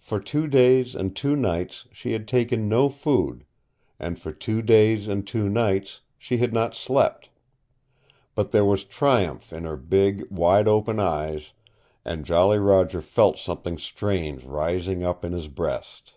[0.00, 3.44] For two days and two nights she had taken no food,
[3.96, 7.28] and for two days and two nights she had not slept.
[8.34, 11.52] But there was triumph in her big, wide open eyes,
[12.04, 16.14] and Jolly Roger felt something strange rising up in his breast.